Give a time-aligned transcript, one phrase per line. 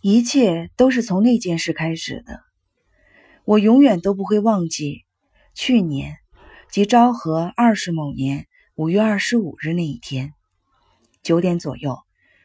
[0.00, 2.40] 一切都是从那件事开始的。
[3.44, 5.04] 我永远都不会忘记
[5.54, 6.18] 去年
[6.70, 10.34] 即昭和二十某年五月二十五日那一天，
[11.22, 11.98] 九点左右，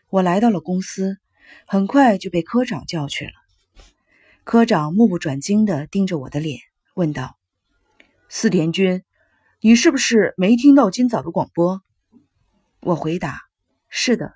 [0.10, 1.18] 我来到了公司，
[1.68, 3.34] 很快就被科长叫去了。
[4.44, 6.60] 科长目不转睛地盯着我的脸，
[6.96, 7.38] 问道
[8.29, 9.04] ：“四田君，
[9.62, 11.81] 你是不是没听到今早的广播？”
[12.81, 13.40] 我回答
[13.90, 14.33] ：“是的。”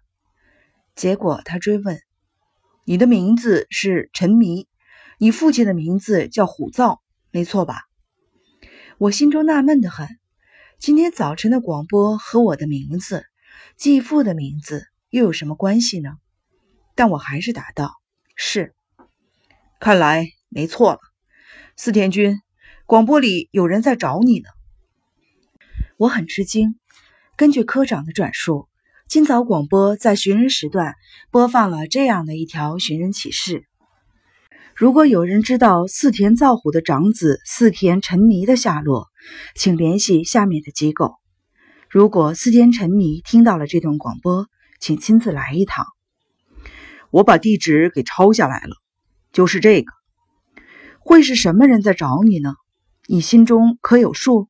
[0.96, 2.00] 结果他追问
[2.90, 4.66] ：“你的名字是陈迷，
[5.18, 7.82] 你父亲的名字叫虎灶，没错吧？”
[8.98, 10.08] 我心中纳闷的很，
[10.80, 13.26] 今天早晨的广播和我的名字、
[13.76, 16.12] 继父的名字又有什么关系呢？
[16.96, 17.92] 但我还是答道
[18.38, 18.74] ：“是。”
[19.82, 21.00] 看来没错了，
[21.76, 22.40] 四田君，
[22.86, 24.48] 广播里有人在找你呢。
[25.98, 26.80] 我很吃惊，
[27.36, 28.70] 根据科长的转述。
[29.10, 30.96] 今早广播在寻人时段
[31.32, 33.64] 播放了这样的一条寻人启事：
[34.76, 39.08] 如果有人知道四田造虎的长子四田沉迷的下落，
[39.56, 41.16] 请联系下面的机构。
[41.90, 44.48] 如果四田沉迷听到了这段广播，
[44.82, 45.86] 请亲自来一趟。
[47.10, 48.76] 我把地址给抄下来了，
[49.32, 49.94] 就是这个。
[51.00, 52.56] 会是什么人在找你呢？
[53.08, 54.50] 你心中可有数？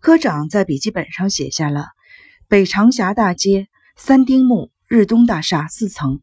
[0.00, 1.86] 科长在笔记本上写下了。
[2.50, 6.22] 北长峡大街三丁目日东大厦四层，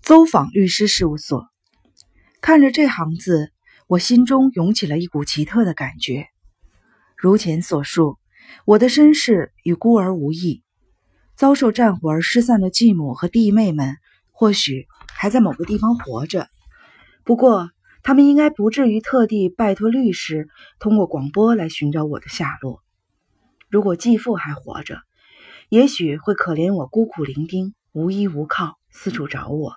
[0.00, 1.50] 邹访律师事务所。
[2.40, 3.52] 看着这行字，
[3.86, 6.28] 我心中涌起了一股奇特的感觉。
[7.18, 8.16] 如前所述，
[8.64, 10.62] 我的身世与孤儿无异，
[11.36, 13.98] 遭受战火而失散的继母和弟妹们，
[14.32, 16.48] 或许还在某个地方活着。
[17.24, 17.68] 不过，
[18.02, 22.82] 他们应该不至于特地拜托律师通过广播来寻找我的下落。
[23.68, 25.02] 如果继父还活着，
[25.68, 29.74] 也许会可怜我孤苦伶仃、无依无靠，四处找我。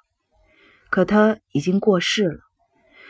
[0.90, 2.40] 可他已经过世了，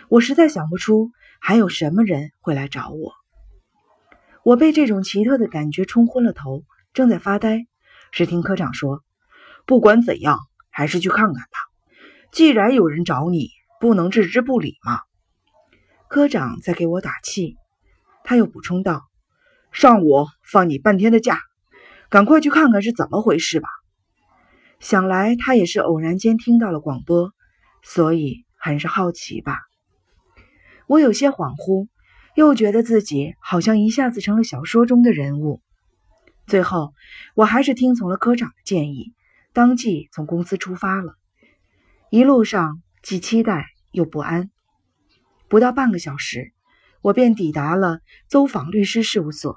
[0.09, 3.13] 我实在想不出还有什么人会来找我。
[4.43, 7.67] 我被这种奇特的感觉冲昏了头，正在发呆，
[8.11, 9.03] 只听科长说
[9.67, 10.39] ：“不管怎样，
[10.71, 11.59] 还是去看看吧。
[12.31, 13.49] 既然有人找你，
[13.79, 15.01] 不能置之不理嘛。”
[16.09, 17.57] 科长在给我打气，
[18.23, 19.03] 他又补充道
[19.71, 21.39] ：“上午放你半天的假。”
[22.11, 23.69] 赶快去看看是怎么回事吧。
[24.81, 27.31] 想来他也是偶然间听到了广播，
[27.83, 29.59] 所以很是好奇吧。
[30.87, 31.87] 我有些恍惚，
[32.35, 35.61] 又觉得自己好像一下子成了小说中的人物。
[36.47, 36.93] 最后，
[37.33, 39.13] 我还是听从了科长的建议，
[39.53, 41.13] 当即从公司出发了。
[42.09, 44.51] 一路上既期待又不安。
[45.47, 46.51] 不到半个小时，
[47.01, 49.55] 我便抵达了邹访律师事务所，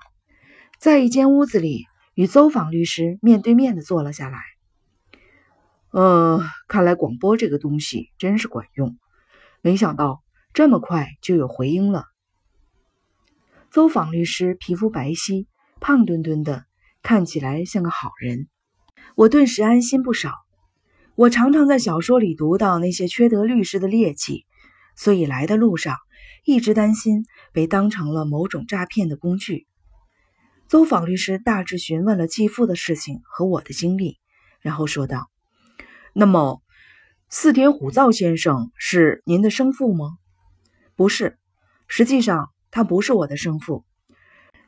[0.78, 1.86] 在一间屋子里。
[2.14, 4.38] 与邹访律师面对面的坐了下来。
[5.90, 8.98] 呃，看来广播这个东西真是管用，
[9.60, 12.04] 没想到这么快就有回音了。
[13.70, 15.46] 邹访律师皮肤白皙，
[15.80, 16.64] 胖墩墩的，
[17.02, 18.48] 看起来像个好人，
[19.16, 20.32] 我顿时安心不少。
[21.16, 24.46] 我常常在小说里读到那些缺德律师的劣迹，
[24.96, 25.96] 所以来的路上
[26.44, 29.66] 一直担心被当成了某种诈骗的工具。
[30.66, 34.18] 邹访律师大致询问了继父的事情和我的经历，
[34.60, 35.30] 然后说道
[36.14, 36.62] ：“那么，
[37.28, 40.16] 四田虎造先生是您的生父吗
[40.96, 41.38] ？”“不是，
[41.86, 43.84] 实际上他不是我的生父，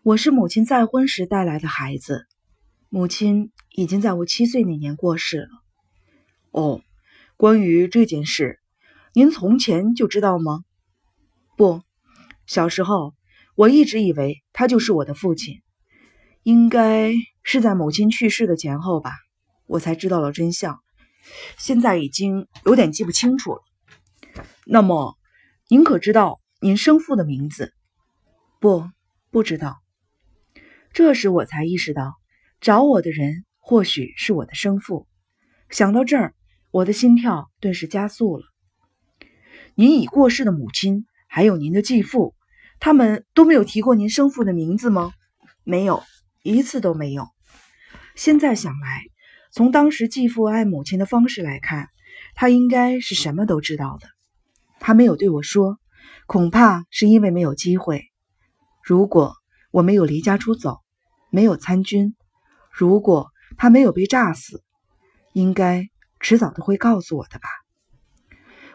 [0.03, 2.27] 我是母亲再婚时带来的孩子。
[2.91, 5.49] 母亲已经在我七岁那年过世了。
[6.53, 6.83] ”“哦，
[7.39, 8.61] 关于这件事，
[9.15, 10.63] 您从前就知道吗
[11.57, 11.81] ？”“不，
[12.47, 13.15] 小时候
[13.55, 15.63] 我一直以为他就是我的父亲。”
[16.47, 17.13] 应该
[17.43, 19.11] 是在母亲去世的前后吧，
[19.67, 20.79] 我才知道了真相。
[21.59, 23.63] 现在已经有点记不清楚了。
[24.65, 25.17] 那么，
[25.67, 27.73] 您可知道您生父的名字？
[28.61, 28.89] 不，
[29.33, 29.79] 不知道。
[30.93, 32.15] 这时我才意识到，
[32.61, 35.09] 找我的人或许是我的生父。
[35.69, 36.33] 想到这儿，
[36.71, 38.45] 我的心跳顿时加速了。
[39.75, 42.37] 您已过世的母亲还有您的继父，
[42.79, 45.13] 他们都没有提过您生父的名字吗？
[45.65, 46.05] 没有。
[46.53, 47.27] 一次都没有。
[48.15, 49.03] 现在想来，
[49.51, 51.89] 从当时继父爱母亲的方式来看，
[52.35, 54.09] 他应该是什么都知道的。
[54.79, 55.79] 他没有对我说，
[56.27, 58.05] 恐怕是因为没有机会。
[58.83, 59.35] 如果
[59.71, 60.79] 我没有离家出走，
[61.31, 62.15] 没有参军，
[62.71, 64.63] 如果他没有被炸死，
[65.33, 65.89] 应该
[66.21, 67.49] 迟早都会告诉我的吧。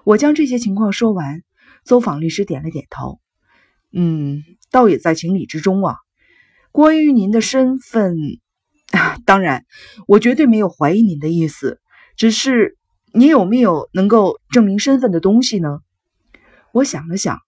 [0.04, 1.42] 我将这些情况说完，
[1.86, 3.22] 邹访律师点了点头，
[3.94, 5.96] 嗯，倒也在情理之中啊。
[6.72, 8.16] 关于您的身份，
[9.26, 9.66] 当然，
[10.08, 11.80] 我绝对没有怀疑您的意思，
[12.16, 12.78] 只是
[13.14, 15.80] 你有没有能够证明身份的东西呢？
[16.72, 17.40] 我想了想，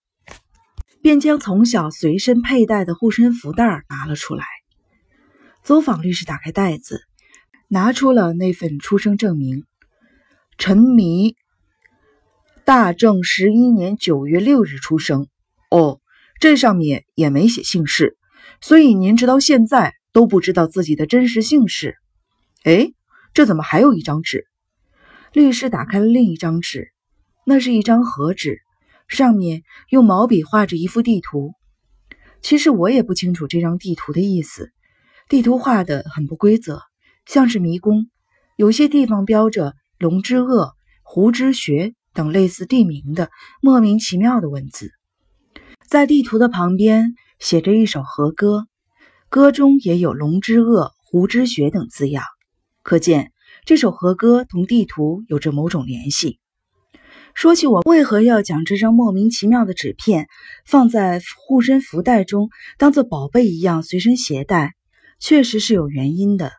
[1.00, 4.44] 便将从小随身佩戴的护身符袋拿了出来。
[5.62, 7.00] 走访律师打开袋子，
[7.68, 9.64] 拿出了那份出生证明：
[10.58, 11.36] 陈迷，
[12.66, 15.26] 大正十一年九月六日出生。
[15.70, 16.00] 哦，
[16.40, 18.18] 这上面也没写姓氏，
[18.66, 21.96] 所以您直到现在都不知道自己的真实姓氏。
[22.62, 22.92] 哎，
[23.34, 24.46] 这怎么还有一张纸？
[25.34, 26.88] 律师打开了另一张纸，
[27.44, 28.62] 那是一张和纸，
[29.06, 31.52] 上面用毛笔画着一幅地图。
[32.40, 34.72] 其实我也不清楚这张地图的意思。
[35.28, 36.80] 地图画的很不规则，
[37.26, 38.06] 像是迷宫。
[38.56, 40.72] 有些地方标着“龙之恶
[41.04, 43.28] ”“湖之穴”等类似地名的
[43.60, 44.90] 莫名其妙的文字。
[45.94, 48.66] 在地图的旁边写着一首和歌，
[49.28, 52.24] 歌中也有“龙之恶”“湖之穴”等字样，
[52.82, 53.30] 可见
[53.64, 56.40] 这首和歌同地图有着某种联系。
[57.32, 60.26] 说起我为何要将这张莫名其妙的纸片
[60.66, 64.74] 放在护身符袋中，当做宝贝一样随身携带。
[65.20, 66.50] 确实是有原因的。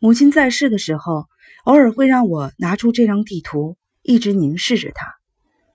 [0.00, 1.26] 母亲在世的时候，
[1.64, 5.14] 偶尔会让我拿出这张地图，一直凝视着它。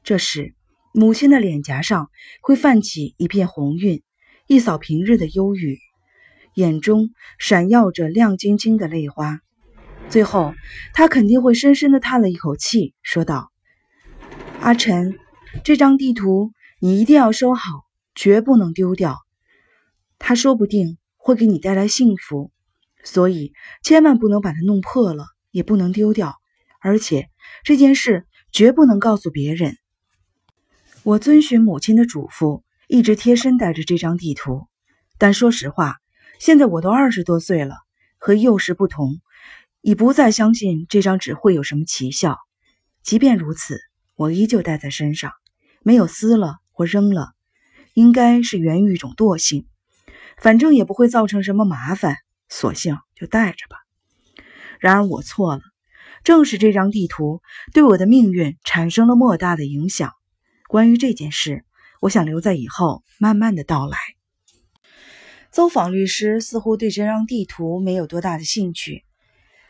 [0.04, 0.54] 这时，
[0.94, 2.10] 母亲的脸颊上
[2.42, 4.02] 会泛起一片红晕，
[4.48, 5.80] 一扫平日的忧郁，
[6.56, 9.40] 眼中闪耀着亮晶晶的泪花。
[10.10, 10.54] 最后，
[10.94, 13.52] 她肯定会深深地叹了一口气，说道
[14.62, 15.18] ：“阿晨，
[15.64, 17.62] 这张地图你一定要收好，
[18.16, 19.18] 绝不能丢掉。
[20.20, 22.52] 他说不定……”会给你带来幸福，
[23.04, 23.54] 所以
[23.84, 26.34] 千万不能把它弄破了，也不能丢掉。
[26.80, 27.30] 而且
[27.64, 29.78] 这件事绝不能告诉别人。
[31.04, 34.68] 我遵循母亲的嘱咐，一直贴身带着这张地图。
[35.18, 35.98] 但说实话，
[36.38, 37.76] 现在我都二十多岁了，
[38.20, 39.20] 和幼时不同，
[39.82, 42.38] 已不再相信这张纸会有什么奇效。
[43.02, 43.80] 即便如此，
[44.16, 45.32] 我依旧带在身上，
[45.82, 47.32] 没有撕了或扔了，
[47.96, 49.66] 应该是源于一种惰性。
[50.38, 52.18] 反正也不会造成什么麻烦，
[52.48, 53.78] 索性就带着吧。
[54.80, 55.64] 然而我错了，
[56.24, 57.42] 正是这张地图
[57.74, 60.12] 对我的命运产生了莫大的影响。
[60.72, 61.66] 关于这件事，
[62.00, 63.98] 我想留在以后慢慢的道来。
[65.52, 69.04] 邹访律师似乎对这张地图没有多大的兴趣，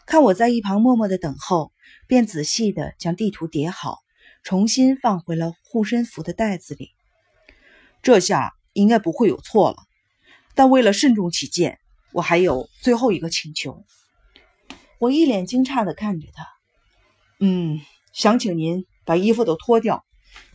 [0.06, 1.71] 看我在一旁默默的等候，
[2.06, 3.98] 便仔细的将地图叠好，
[4.44, 6.92] 重新放回了护身符的袋子里。
[8.04, 9.77] 这下应该不会有错了。
[10.54, 11.80] 但为了慎重起见，
[12.13, 13.83] 我还有最后一个请求。
[15.00, 16.45] 我一脸惊诧的看着他，
[17.39, 17.81] 嗯，
[18.13, 20.06] 想请您把衣服都脱掉，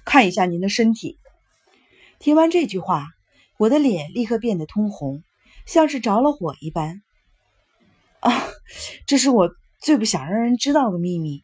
[0.06, 1.18] 看一下您的身体。
[2.18, 3.08] 听完这句话，
[3.58, 5.22] 我的脸立刻变得通红，
[5.66, 7.02] 像是着了火一般。
[8.20, 8.32] 啊，
[9.06, 11.42] 这是我最不想让人知道的秘密。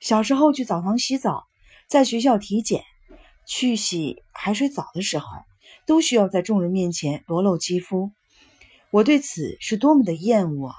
[0.00, 1.44] 小时候去澡堂洗澡，
[1.88, 2.82] 在学校体检，
[3.46, 5.26] 去洗海水澡的时候。
[5.84, 8.12] 都需要在众人面前裸露肌肤，
[8.90, 10.72] 我对此是多么的厌恶！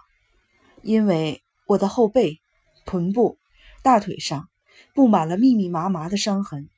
[0.81, 2.39] 因为我的后背、
[2.85, 3.37] 臀部、
[3.81, 4.47] 大腿上
[4.93, 6.69] 布满了密密麻麻的伤痕，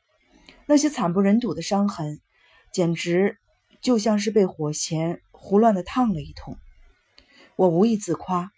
[0.65, 2.19] 那些惨不忍睹的伤痕，
[2.71, 3.37] 简直
[3.81, 6.57] 就像是被火钳胡乱的烫了一通。
[7.55, 8.51] 我无意自夸，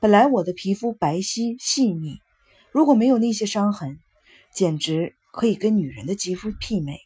[0.00, 2.20] 本来我的皮肤白皙细腻，
[2.70, 3.98] 如果没有那些伤痕，
[4.54, 6.98] 简直可以跟女人的肌肤媲美。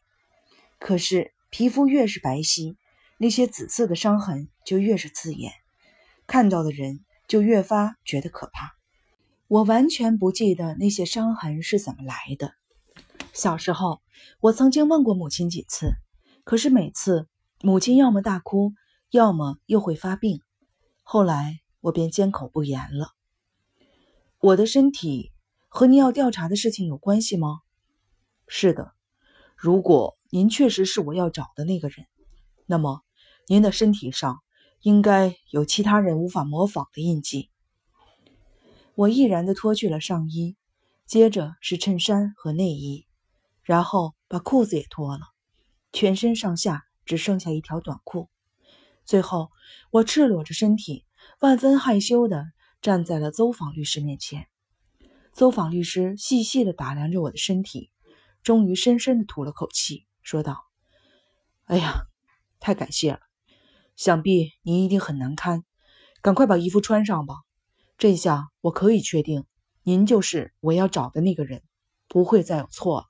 [0.79, 1.33] 可是。
[1.49, 2.77] 皮肤越是白皙，
[3.19, 5.53] 那些紫色的伤痕就越是刺眼，
[6.27, 8.75] 看到的人就越发觉得可怕。
[9.47, 12.53] 我完全不记得那些伤痕是怎么来的。
[13.33, 14.01] 小时候，
[14.41, 15.93] 我曾经问过母亲几次，
[16.45, 17.29] 可是每次
[17.63, 18.73] 母亲要么大哭，
[19.11, 20.41] 要么又会发病。
[21.03, 23.13] 后来我便缄口不言了。
[24.41, 25.33] 我的身体
[25.69, 27.61] 和您要调查的事情有关系吗？
[28.47, 28.93] 是的，
[29.57, 30.17] 如果。
[30.31, 32.05] 您确实是我要找的那个人，
[32.67, 33.03] 那么
[33.47, 34.43] 您的身体上
[34.83, 37.49] 应该有其他人无法模仿的印记。
[38.97, 40.57] 我毅然地脱去了上衣，
[41.07, 43.06] 接着是衬衫和内衣，
[43.67, 45.23] 然后把裤子也脱了，
[45.93, 48.31] 全身上下只剩下一条短裤。
[49.05, 49.51] 最后，
[49.91, 51.05] 我赤裸着身体，
[51.41, 52.45] 万分害羞地
[52.81, 54.47] 站在了邹访律师面前。
[55.33, 57.91] 邹访律师细细地打量着我的身体，
[58.45, 60.07] 终于深深地吐了口气。
[60.23, 60.65] 说道
[61.67, 62.07] ：“哎呀，
[62.61, 63.21] 太感谢了！
[63.97, 65.65] 想必您一定很难堪，
[66.23, 67.35] 赶快把衣服穿上吧。
[67.99, 69.45] 这下我可以确定，
[69.83, 71.65] 您就是我要找的那个人，
[72.07, 73.07] 不会再有错了。”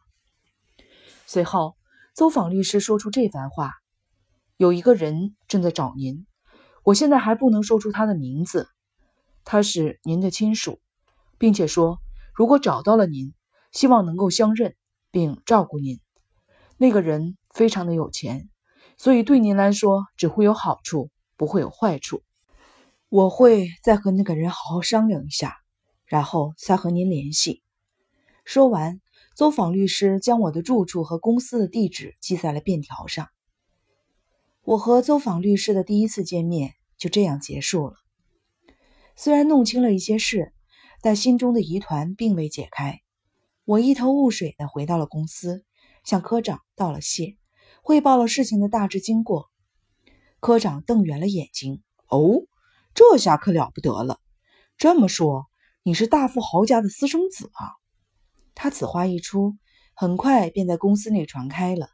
[1.27, 1.77] 随后，
[2.15, 3.73] 邹访律师说出这番话
[4.57, 6.25] ：“有一个人正在找您，
[6.85, 8.69] 我现在还不能说出他的名字，
[9.45, 10.81] 他是您的亲属，
[11.37, 11.99] 并且说，
[12.33, 13.35] 如果找到了您，
[13.73, 14.77] 希望能够相认
[15.11, 16.01] 并照顾您。
[16.79, 18.49] 那个人非常的有钱，
[18.97, 22.23] 所以对您来说只会有好处，不会有坏处。
[23.09, 25.57] 我会再和那个人好好商量一下，
[26.07, 27.63] 然后再和您联系。
[28.45, 29.01] 说完，
[29.37, 33.29] 走访律师将我的住处和公司的地址记在了便条上。
[34.63, 37.97] 我和走访律师的第一次见面就这样结束了。
[39.15, 40.55] 虽然弄清了一些事，
[41.03, 43.03] 但心中的疑团并未解开。
[43.67, 45.67] 我一头雾水地回到了公司，
[46.03, 47.37] 向科长道了谢，
[47.83, 49.51] 汇报了事情的大致经过。
[50.41, 52.41] 科长瞪圆了眼睛：“哦，
[52.95, 54.19] 这下可了不得了！
[54.79, 55.45] 这么说，
[55.83, 57.77] 你是大富豪家的私生子啊？”
[58.57, 59.57] 他此话一出，
[59.95, 61.91] 很快便在公司内传开了。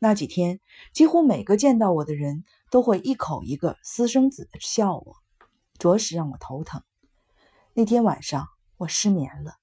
[0.00, 0.60] 那几天，
[0.92, 5.16] 几乎每个见到我的人都会一口一个“私生子”的笑我。
[5.78, 6.82] 着实让我头疼。
[7.74, 9.54] 那天晚上我失眠了，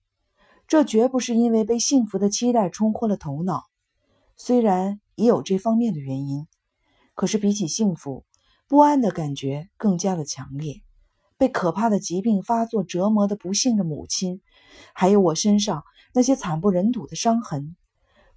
[0.68, 3.66] 这绝不是因为被幸福的期待冲昏了头脑，
[4.36, 6.48] 虽然也有这方面的原因，
[7.14, 8.26] 可是比起幸福，
[8.68, 10.82] 不安的感觉更加的强烈。
[11.38, 14.42] 被可怕的疾病发作折磨的不幸的母亲，
[14.94, 17.75] 还有我身上那些惨不忍睹的伤痕，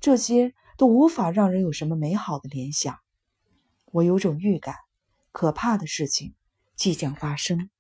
[0.01, 2.99] 这些都无法让人有什么美好的联想。
[3.87, 4.75] 我有种预感，
[5.33, 6.35] 可怕的事情
[6.77, 7.71] 即将发生。